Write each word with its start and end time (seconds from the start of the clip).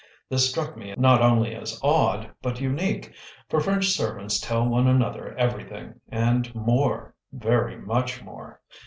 This 0.29 0.49
struck 0.49 0.75
me 0.75 0.95
not 0.97 1.21
only 1.21 1.53
as 1.53 1.79
odd, 1.83 2.31
but 2.41 2.59
unique, 2.59 3.13
for 3.49 3.59
French 3.59 3.89
servants 3.89 4.39
tell 4.39 4.67
one 4.67 4.87
another 4.87 5.35
everything, 5.37 6.01
and 6.09 6.55
more 6.55 7.13
very 7.31 7.77
much 7.77 8.23
more. 8.23 8.61